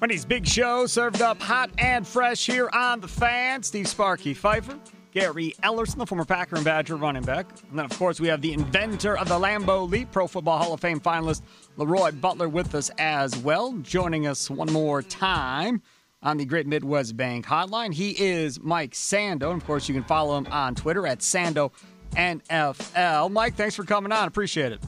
[0.00, 3.62] Wendy's Big Show served up hot and fresh here on The Fan.
[3.62, 4.78] Steve Sparky Fifer,
[5.12, 7.46] Gary Ellerson, the former Packer and Badger running back.
[7.68, 10.72] And then, of course, we have the inventor of the Lambeau Leap, Pro Football Hall
[10.72, 11.42] of Fame finalist
[11.76, 13.72] Leroy Butler with us as well.
[13.82, 15.82] Joining us one more time
[16.22, 17.92] on the Great Midwest Bank Hotline.
[17.92, 19.50] He is Mike Sando.
[19.50, 21.72] And, of course, you can follow him on Twitter at Sando
[22.12, 23.30] NFL.
[23.32, 24.26] Mike, thanks for coming on.
[24.28, 24.80] Appreciate it.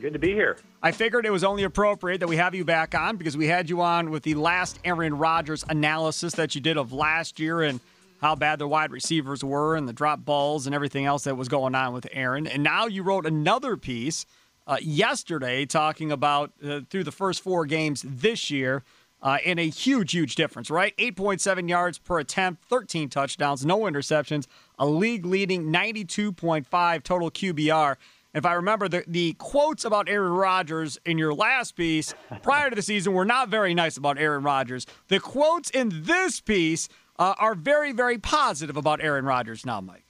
[0.00, 0.58] Good to be here.
[0.86, 3.68] I figured it was only appropriate that we have you back on because we had
[3.68, 7.80] you on with the last Aaron Rodgers analysis that you did of last year and
[8.20, 11.48] how bad the wide receivers were and the drop balls and everything else that was
[11.48, 12.46] going on with Aaron.
[12.46, 14.26] And now you wrote another piece
[14.68, 18.84] uh, yesterday talking about uh, through the first four games this year
[19.22, 20.96] uh, in a huge, huge difference, right?
[20.98, 24.46] 8.7 yards per attempt, 13 touchdowns, no interceptions,
[24.78, 27.96] a league leading 92.5 total QBR.
[28.34, 32.76] If I remember, the, the quotes about Aaron Rodgers in your last piece prior to
[32.76, 34.86] the season were not very nice about Aaron Rodgers.
[35.08, 36.88] The quotes in this piece
[37.18, 40.04] uh, are very, very positive about Aaron Rodgers now, Mike.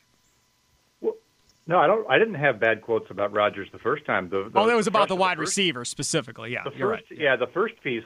[1.00, 1.14] Well,
[1.68, 2.04] no, I don't.
[2.10, 4.28] I didn't have bad quotes about Rodgers the first time.
[4.28, 6.52] The, the, oh, it was about the wide first, receiver specifically.
[6.52, 7.20] Yeah, you're first, right.
[7.20, 8.04] Yeah, the first piece,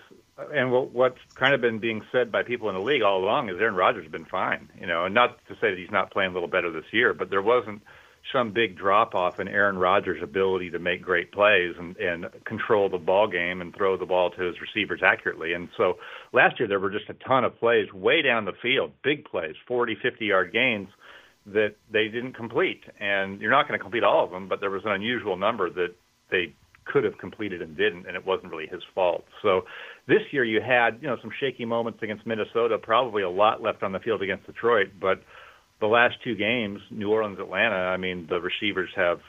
[0.52, 3.56] and what's kind of been being said by people in the league all along is
[3.58, 4.68] Aaron Rodgers has been fine.
[4.78, 7.14] You know, and not to say that he's not playing a little better this year,
[7.14, 7.80] but there wasn't–
[8.32, 12.88] some big drop off in Aaron Rodgers' ability to make great plays and, and control
[12.88, 15.52] the ball game and throw the ball to his receivers accurately.
[15.52, 15.98] And so
[16.32, 19.54] last year there were just a ton of plays way down the field, big plays,
[19.66, 20.88] 40, 50 yard gains
[21.46, 22.82] that they didn't complete.
[22.98, 25.70] And you're not going to complete all of them, but there was an unusual number
[25.70, 25.94] that
[26.30, 26.54] they
[26.84, 29.24] could have completed and didn't, and it wasn't really his fault.
[29.42, 29.62] So
[30.06, 33.82] this year you had, you know, some shaky moments against Minnesota, probably a lot left
[33.82, 35.22] on the field against Detroit, but
[35.80, 39.20] the last two games, New Orleans, Atlanta, I mean, the receivers have,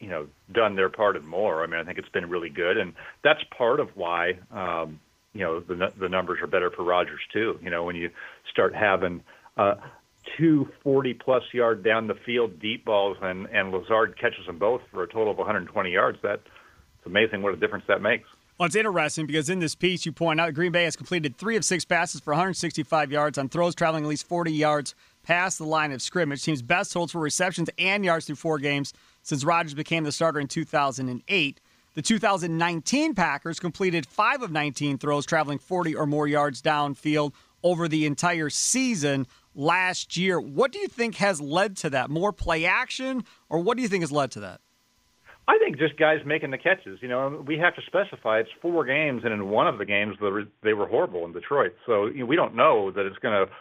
[0.00, 1.62] you know, done their part and more.
[1.62, 5.00] I mean, I think it's been really good, and that's part of why, um,
[5.34, 7.58] you know, the the numbers are better for Rodgers too.
[7.62, 8.10] You know, when you
[8.50, 9.22] start having
[9.56, 9.76] uh,
[10.36, 14.82] two 40 plus yard down the field deep balls, and and Lazard catches them both
[14.90, 16.18] for a total of 120 yards.
[16.22, 16.40] That
[16.98, 18.28] it's amazing what a difference that makes.
[18.58, 21.56] Well, it's interesting because in this piece you point out Green Bay has completed three
[21.56, 25.64] of six passes for 165 yards on throws traveling at least 40 yards past the
[25.64, 26.42] line of scrimmage.
[26.42, 30.40] Team's best totals for receptions and yards through four games since Rodgers became the starter
[30.40, 31.60] in 2008.
[31.94, 37.32] The 2019 Packers completed five of 19 throws, traveling 40 or more yards downfield
[37.62, 40.40] over the entire season last year.
[40.40, 42.10] What do you think has led to that?
[42.10, 44.60] More play action, or what do you think has led to that?
[45.48, 47.00] I think just guys making the catches.
[47.02, 50.16] You know, we have to specify it's four games, and in one of the games
[50.62, 51.74] they were horrible in Detroit.
[51.84, 53.52] So you know, we don't know that it's going to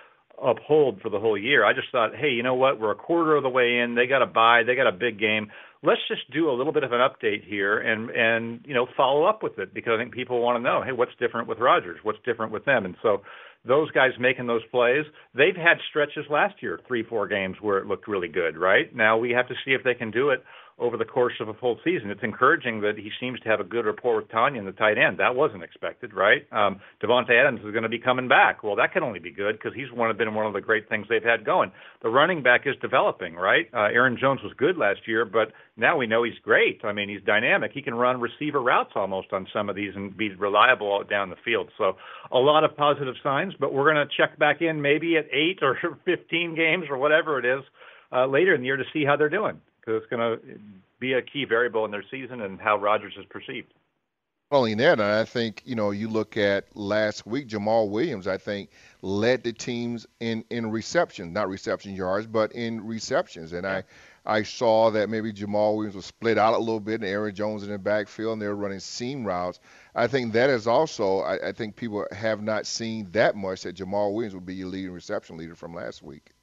[0.42, 1.66] uphold for the whole year.
[1.66, 2.80] I just thought, hey, you know what?
[2.80, 3.96] We're a quarter of the way in.
[3.96, 4.64] They got a bye.
[4.66, 5.52] They got a big game.
[5.84, 9.26] Let's just do a little bit of an update here and and you know follow
[9.26, 12.00] up with it because I think people want to know, hey, what's different with Rodgers?
[12.04, 12.86] What's different with them?
[12.86, 13.22] And so
[13.66, 17.86] those guys making those plays, they've had stretches last year, three, four games where it
[17.86, 18.58] looked really good.
[18.58, 20.44] Right now, we have to see if they can do it
[20.82, 22.10] over the course of a full season.
[22.10, 24.98] It's encouraging that he seems to have a good rapport with Tanya Tonyan, the tight
[24.98, 25.20] end.
[25.20, 26.42] That wasn't expected, right?
[26.52, 28.64] Um, Davante Adams is going to be coming back.
[28.64, 31.06] Well, that can only be good because he's one, been one of the great things
[31.08, 31.72] they've had going.
[32.02, 33.68] The running back is developing, right?
[33.74, 36.82] Uh, Aaron Jones was good last year, but now we know he's great.
[36.84, 37.72] I mean, he's dynamic.
[37.74, 41.36] He can run receiver routes almost on some of these and be reliable down the
[41.46, 41.70] field.
[41.78, 41.96] So
[42.32, 45.60] a lot of positive signs, but we're going to check back in maybe at eight
[45.62, 47.64] or 15 games or whatever it is
[48.12, 50.60] uh, later in the year to see how they're doing because it's going to
[51.00, 53.74] be a key variable in their season and how Rodgers is perceived.
[54.52, 58.38] Not only that, I think you know you look at last week, Jamaal Williams, I
[58.38, 58.70] think
[59.02, 63.84] led the teams in in receptions, not reception yards, but in receptions, and I.
[64.24, 67.64] I saw that maybe Jamaal Williams was split out a little bit, and Aaron Jones
[67.64, 69.60] in the backfield, and they were running seam routes.
[69.96, 73.78] I think that is also, I, I think people have not seen that much that
[73.78, 76.34] Jamaal Williams would be your leading reception leader from last week.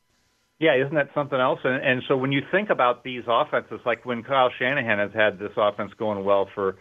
[0.60, 1.60] Yeah, isn't that something else?
[1.62, 5.38] And, and so when you think about these offenses, like when Kyle Shanahan has had
[5.38, 6.76] this offense going well for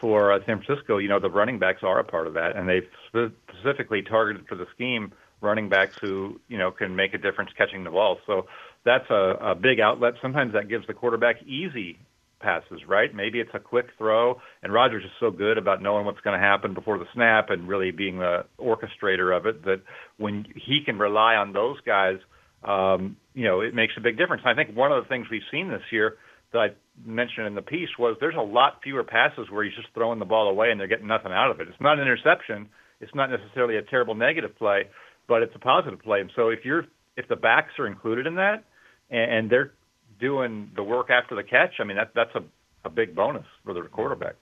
[0.00, 2.68] for uh, San Francisco, you know the running backs are a part of that, and
[2.68, 7.50] they've specifically targeted for the scheme running backs who you know can make a difference
[7.56, 8.18] catching the ball.
[8.26, 8.46] So
[8.84, 10.14] that's a, a big outlet.
[10.20, 11.98] Sometimes that gives the quarterback easy
[12.40, 13.14] passes, right?
[13.14, 16.44] Maybe it's a quick throw, and Rodgers is so good about knowing what's going to
[16.44, 19.80] happen before the snap and really being the orchestrator of it that
[20.18, 22.18] when he can rely on those guys
[22.64, 24.42] um, you know, it makes a big difference.
[24.44, 26.16] And I think one of the things we've seen this year
[26.52, 26.68] that I
[27.04, 30.24] mentioned in the piece was there's a lot fewer passes where he's just throwing the
[30.24, 31.68] ball away and they're getting nothing out of it.
[31.68, 32.68] It's not an interception.
[33.00, 34.84] It's not necessarily a terrible negative play,
[35.28, 36.20] but it's a positive play.
[36.20, 36.84] And so if you're
[37.16, 38.64] if the backs are included in that
[39.10, 39.72] and, and they're
[40.20, 42.44] doing the work after the catch, I mean that that's a
[42.84, 44.34] a big bonus for the quarterback.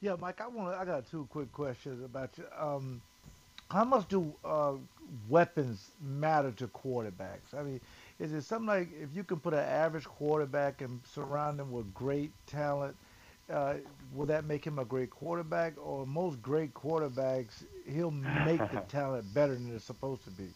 [0.00, 2.44] Yeah, Mike, I want I got two quick questions about you.
[2.58, 3.02] Um,
[3.70, 4.72] how much do uh,
[5.28, 7.54] weapons matter to quarterbacks?
[7.56, 7.80] I mean,
[8.18, 11.92] is it something like if you can put an average quarterback and surround him with
[11.94, 12.96] great talent,
[13.50, 13.74] uh,
[14.14, 15.74] will that make him a great quarterback?
[15.82, 20.48] Or most great quarterbacks, he'll make the talent better than it's supposed to be.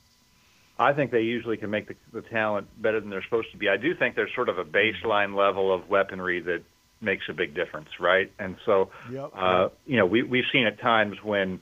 [0.76, 3.68] I think they usually can make the, the talent better than they're supposed to be.
[3.68, 6.62] I do think there's sort of a baseline level of weaponry that
[7.00, 8.32] makes a big difference, right?
[8.40, 9.30] And so, yep.
[9.36, 11.60] uh, you know, we we've seen at times when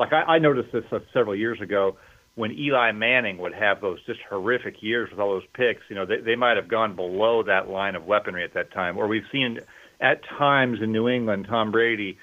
[0.00, 1.96] like I, I noticed this uh, several years ago
[2.34, 5.82] when Eli Manning would have those just horrific years with all those picks.
[5.90, 8.96] You know, they, they might have gone below that line of weaponry at that time.
[8.96, 9.60] Or we've seen
[10.00, 12.16] at times in New England, Tom Brady.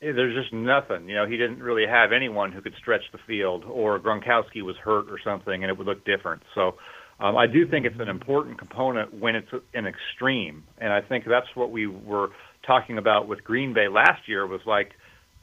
[0.00, 1.08] Eh, there's just nothing.
[1.08, 4.76] You know, he didn't really have anyone who could stretch the field, or Gronkowski was
[4.76, 6.42] hurt or something, and it would look different.
[6.54, 6.76] So,
[7.18, 11.24] um, I do think it's an important component when it's an extreme, and I think
[11.26, 12.30] that's what we were
[12.66, 14.46] talking about with Green Bay last year.
[14.46, 14.92] Was like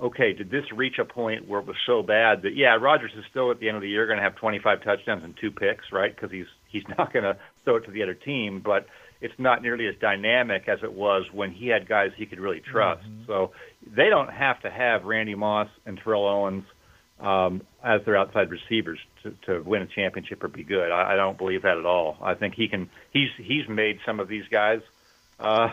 [0.01, 3.23] okay, did this reach a point where it was so bad that yeah, Rodgers is
[3.29, 5.91] still at the end of the year going to have 25 touchdowns and two picks,
[5.91, 6.13] right?
[6.13, 8.87] Because he's he's not going to throw it to the other team, but
[9.21, 12.59] it's not nearly as dynamic as it was when he had guys he could really
[12.59, 13.03] trust.
[13.03, 13.25] Mm-hmm.
[13.27, 13.51] So
[13.85, 16.65] they don't have to have Randy Moss and Terrell Owens
[17.19, 20.91] um, as their outside receivers to, to win a championship or be good.
[20.91, 22.17] I, I don't believe that at all.
[22.21, 22.89] I think he can.
[23.11, 24.81] He's he's made some of these guys,
[25.39, 25.69] uh,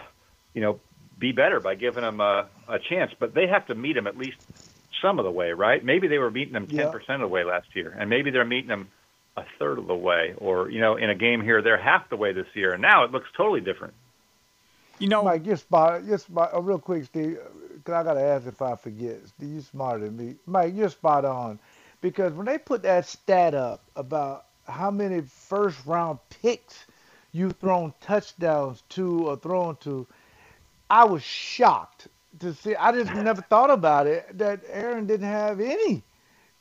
[0.53, 0.81] you know,
[1.19, 3.13] be better by giving them a, a chance.
[3.19, 4.39] But they have to meet them at least
[5.03, 5.85] some of the way, right?
[5.85, 6.73] Maybe they were meeting them 10%
[7.09, 7.15] yeah.
[7.15, 8.89] of the way last year, and maybe they're meeting them
[9.37, 12.17] a third of the way, or, you know, in a game here, they're half the
[12.17, 12.73] way this year.
[12.73, 13.95] And now it looks totally different.
[14.99, 17.39] You know, Mike, you're spot, you're spot, oh, real quick, Steve,
[17.73, 19.21] because I got to ask if I forget.
[19.29, 20.35] Steve, you smarter than me.
[20.47, 21.61] Mike, you're spot on.
[22.01, 26.87] Because when they put that stat up about how many first round picks
[27.33, 30.07] you've thrown touchdowns to or thrown to,
[30.91, 32.09] I was shocked
[32.41, 32.75] to see.
[32.75, 36.03] I just never thought about it that Aaron didn't have any.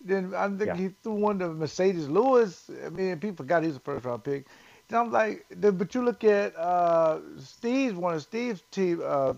[0.02, 0.76] Then I think yeah.
[0.76, 2.70] he threw one to Marcedes Lewis.
[2.86, 4.46] I mean, people forgot he's a first round pick.
[4.90, 9.34] And I'm like, but you look at uh, Steve's one of Steve's team, uh,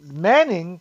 [0.00, 0.80] Manning.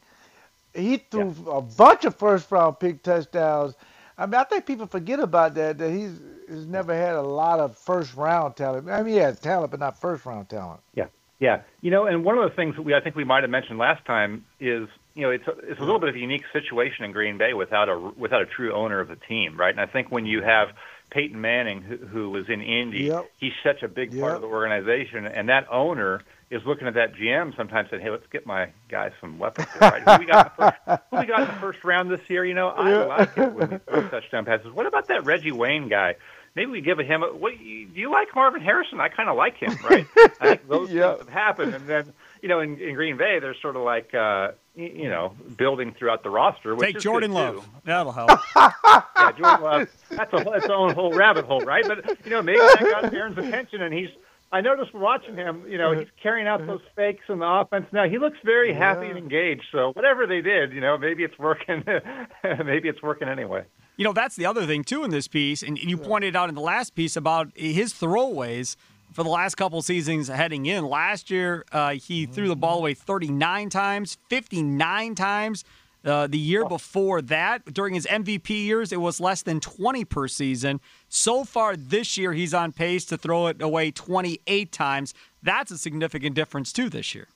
[0.73, 1.57] He threw yeah.
[1.57, 3.75] a bunch of first round pick touchdowns.
[4.17, 5.77] I mean, I think people forget about that.
[5.77, 8.89] That he's he's never had a lot of first round talent.
[8.89, 10.79] I mean, he has talent, but not first round talent.
[10.95, 11.07] Yeah.
[11.41, 13.49] Yeah, you know, and one of the things that we I think we might have
[13.49, 16.45] mentioned last time is you know it's a, it's a little bit of a unique
[16.53, 19.71] situation in Green Bay without a without a true owner of the team, right?
[19.71, 20.67] And I think when you have
[21.09, 23.27] Peyton Manning, who, who was in Indy, yep.
[23.39, 24.21] he's such a big yep.
[24.21, 26.21] part of the organization, and that owner
[26.51, 29.81] is looking at that GM sometimes saying, "Hey, let's get my guys some weapons." Here,
[29.81, 30.03] right?
[30.03, 32.45] who we got the first, who we got in the first round this year?
[32.45, 33.03] You know, I yeah.
[33.05, 34.71] like it when we throw touchdown passes.
[34.71, 36.17] What about that Reggie Wayne guy?
[36.55, 37.23] Maybe we give him.
[37.23, 38.99] A, what do you like Marvin Harrison?
[38.99, 40.05] I kind of like him, right?
[40.39, 41.17] I think those yep.
[41.17, 44.13] things have happened, and then you know, in, in Green Bay, they're sort of like
[44.13, 46.75] uh, you know building throughout the roster.
[46.75, 47.55] Which Take Jordan Love.
[47.55, 47.71] Too.
[47.85, 48.31] That'll help.
[48.55, 49.87] yeah, Jordan Love.
[50.09, 51.85] That's a that's own whole rabbit hole, right?
[51.87, 54.09] But you know, maybe that got Aaron's attention, and he's
[54.53, 58.09] I noticed watching him, you know, he's carrying out those fakes in the offense now.
[58.09, 59.63] He looks very happy and engaged.
[59.71, 61.85] So whatever they did, you know, maybe it's working.
[62.43, 63.63] maybe it's working anyway.
[64.01, 66.55] You know, that's the other thing too in this piece, and you pointed out in
[66.55, 68.75] the last piece about his throwaways
[69.13, 70.87] for the last couple seasons heading in.
[70.87, 75.63] Last year, uh, he threw the ball away 39 times, 59 times.
[76.03, 80.27] Uh, the year before that, during his MVP years, it was less than 20 per
[80.27, 80.81] season.
[81.07, 85.13] So far this year, he's on pace to throw it away 28 times.
[85.43, 87.27] That's a significant difference, too, this year.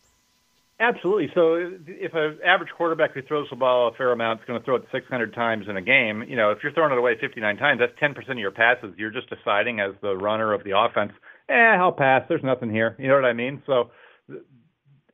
[0.80, 1.32] Absolutely.
[1.34, 1.56] So
[1.88, 4.76] if an average quarterback who throws the ball a fair amount is going to throw
[4.76, 7.80] it 600 times in a game, you know, if you're throwing it away 59 times,
[7.80, 8.94] that's 10% of your passes.
[8.98, 11.14] You're just deciding as the runner of the offense,
[11.48, 12.24] eh, I'll pass.
[12.28, 12.96] There's nothing here.
[13.00, 13.64] You know what I mean?
[13.66, 13.92] So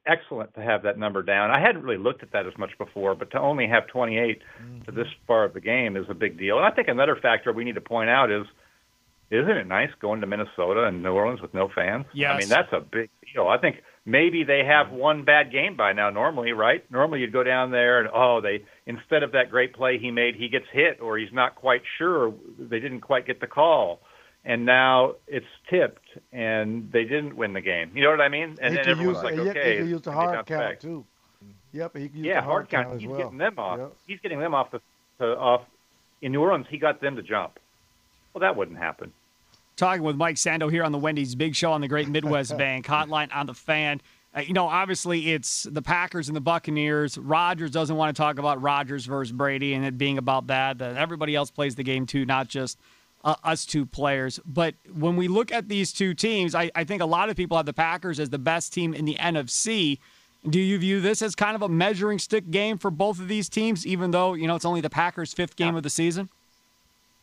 [0.08, 1.52] excellent to have that number down.
[1.52, 4.82] I hadn't really looked at that as much before, but to only have 28 mm-hmm.
[4.86, 6.58] to this far of the game is a big deal.
[6.58, 8.46] And I think another factor we need to point out is
[9.30, 12.06] isn't it nice going to Minnesota and New Orleans with no fans?
[12.14, 12.32] Yes.
[12.34, 13.48] I mean, that's a big deal.
[13.48, 16.84] I think maybe they have one bad game by now normally, right?
[16.92, 20.36] Normally you'd go down there and oh, they instead of that great play he made,
[20.36, 24.00] he gets hit or he's not quite sure they didn't quite get the call
[24.44, 27.92] and now it's tipped, and they didn't win the game.
[27.96, 28.58] You know what I mean?
[28.62, 31.06] And then everyone's use, like, okay, he can use the hard count too.
[31.74, 32.88] Yep, he can use yeah, the hard, count.
[32.88, 33.18] count He's well.
[33.18, 33.80] getting them off.
[33.80, 33.94] Yep.
[34.08, 34.82] He's getting them off the
[35.20, 35.62] to, off.
[36.22, 37.60] In New Orleans, he got them to jump.
[38.34, 39.12] Well, that wouldn't happen.
[39.82, 42.86] Talking with Mike Sando here on the Wendy's Big Show on the Great Midwest Bank
[42.86, 44.00] Hotline on the Fan.
[44.32, 47.18] Uh, you know, obviously it's the Packers and the Buccaneers.
[47.18, 50.78] Rodgers doesn't want to talk about Rodgers versus Brady and it being about that.
[50.78, 52.78] That everybody else plays the game too, not just
[53.24, 54.40] uh, us two players.
[54.46, 57.58] But when we look at these two teams, I, I think a lot of people
[57.58, 59.98] have the Packers as the best team in the NFC.
[60.48, 63.50] Do you view this as kind of a measuring stick game for both of these
[63.50, 66.30] teams, even though you know it's only the Packers' fifth game of the season?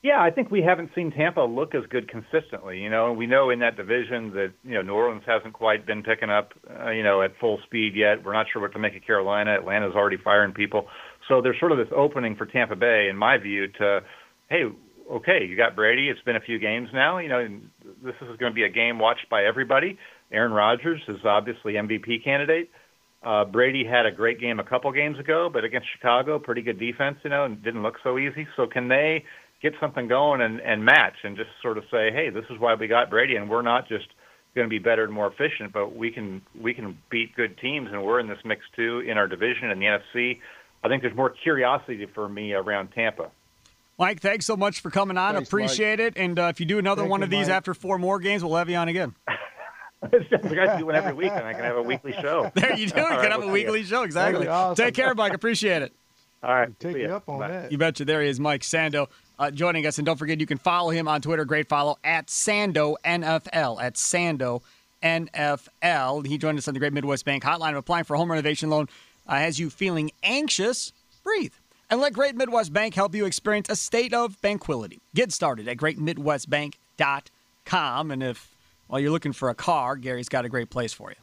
[0.01, 2.79] Yeah, I think we haven't seen Tampa look as good consistently.
[2.79, 6.05] You know, we know in that division that you know New Orleans hasn't quite been
[6.05, 8.25] picking up, uh, you know, at full speed yet.
[8.25, 9.55] We're not sure what to make of Carolina.
[9.55, 10.87] Atlanta's already firing people,
[11.27, 14.01] so there's sort of this opening for Tampa Bay, in my view, to
[14.49, 14.63] hey,
[15.11, 16.09] okay, you got Brady.
[16.09, 17.19] It's been a few games now.
[17.19, 17.49] You know,
[18.05, 19.99] this is going to be a game watched by everybody.
[20.31, 22.71] Aaron Rodgers is obviously MVP candidate.
[23.25, 26.79] Uh, Brady had a great game a couple games ago, but against Chicago, pretty good
[26.79, 28.47] defense, you know, and didn't look so easy.
[28.57, 29.25] So can they
[29.63, 32.75] get something going and, and match and just sort of say, hey, this is why
[32.75, 34.07] we got Brady, and we're not just
[34.55, 37.89] going to be better and more efficient, but we can we can beat good teams,
[37.93, 40.41] and we're in this mix too in our division and the NFC.
[40.83, 43.31] I think there's more curiosity for me around Tampa.
[43.99, 45.35] Mike, thanks so much for coming on.
[45.35, 46.17] Thanks, Appreciate Mike.
[46.17, 46.21] it.
[46.21, 47.57] And uh, if you do another Thank one you, of these Mike.
[47.57, 49.13] after four more games, we'll have you on again.
[50.13, 52.51] it's got to do one every week, and I can have a weekly show.
[52.55, 52.97] There you do.
[52.97, 53.87] You All can right, have we'll a weekly you.
[53.87, 54.05] show.
[54.05, 54.47] Exactly.
[54.47, 54.85] Awesome.
[54.85, 55.35] Take care, Mike.
[55.35, 55.93] Appreciate it.
[56.45, 57.49] All right, Take see you up on Bye.
[57.49, 57.73] that.
[57.73, 58.05] You betcha.
[58.05, 59.09] There he is, Mike Sando,
[59.39, 59.99] uh, joining us.
[59.99, 61.45] And don't forget, you can follow him on Twitter.
[61.45, 63.83] Great follow at Sando NFL.
[63.83, 64.63] At Sando
[65.03, 66.27] NFL.
[66.27, 67.77] He joined us on the Great Midwest Bank Hotline.
[67.77, 68.89] Applying for a home renovation loan
[69.27, 70.93] uh, has you feeling anxious?
[71.23, 71.53] Breathe.
[71.91, 75.01] And let Great Midwest Bank help you experience a state of tranquility.
[75.15, 78.11] Get started at greatmidwestbank.com.
[78.11, 78.55] And if,
[78.89, 81.17] while you're looking for a car, Gary's got a great place for you.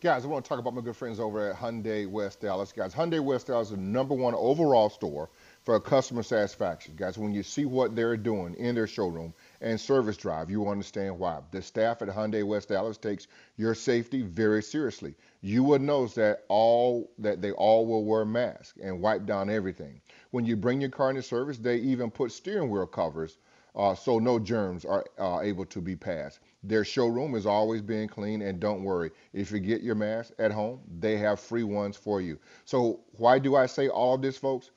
[0.00, 2.72] Guys, I want to talk about my good friends over at Hyundai West Allis.
[2.72, 5.30] Guys, Hyundai West Allis is the number one overall store
[5.64, 6.94] for customer satisfaction.
[6.94, 11.18] Guys, when you see what they're doing in their showroom and service drive, you understand
[11.18, 11.40] why.
[11.50, 15.14] The staff at Hyundai West Allis takes your safety very seriously.
[15.40, 20.00] You would notice that all that they all will wear masks and wipe down everything.
[20.32, 23.38] When you bring your car into service, they even put steering wheel covers
[23.76, 26.40] uh, so no germs are uh, able to be passed.
[26.62, 30.52] Their showroom is always being clean, and don't worry, if you get your mask at
[30.52, 32.38] home, they have free ones for you.
[32.64, 34.70] So why do I say all of this, folks?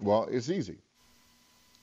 [0.00, 0.78] Well, it's easy.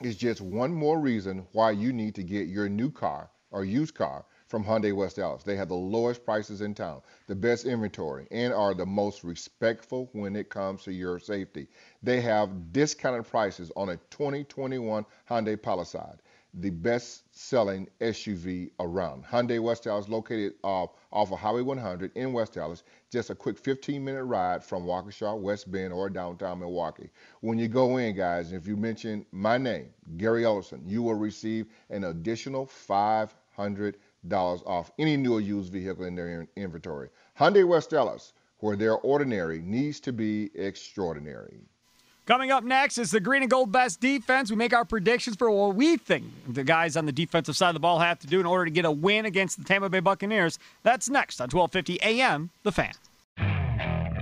[0.00, 3.94] It's just one more reason why you need to get your new car or used
[3.94, 5.42] car from Hyundai West Allis.
[5.42, 10.08] They have the lowest prices in town, the best inventory, and are the most respectful
[10.12, 11.68] when it comes to your safety.
[12.02, 16.20] They have discounted prices on a 2021 Hyundai Palisade,
[16.60, 19.24] the best selling SUV around.
[19.24, 23.56] Hyundai West Allis, located uh, off of Highway 100 in West Allis, just a quick
[23.56, 27.10] 15 minute ride from Waukesha, West Bend, or downtown Milwaukee.
[27.40, 31.66] When you go in, guys, if you mention my name, Gary Ellerson, you will receive
[31.90, 33.96] an additional 500
[34.26, 37.08] dollars off any new or used vehicle in their in- inventory.
[37.38, 41.60] Hyundai West Allis, where their ordinary needs to be extraordinary.
[42.28, 44.50] Coming up next is the green and gold best defense.
[44.50, 47.74] We make our predictions for what we think the guys on the defensive side of
[47.74, 50.00] the ball have to do in order to get a win against the Tampa Bay
[50.00, 50.58] Buccaneers.
[50.82, 52.92] That's next on 1250 AM, The Fan.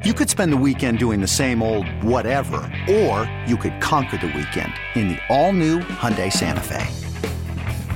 [0.05, 4.29] You could spend the weekend doing the same old whatever, or you could conquer the
[4.29, 6.87] weekend in the all-new Hyundai Santa Fe.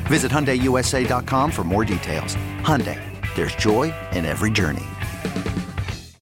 [0.08, 2.34] Visit HyundaiUSA.com for more details.
[2.62, 2.98] Hyundai,
[3.36, 4.86] There's joy in every journey.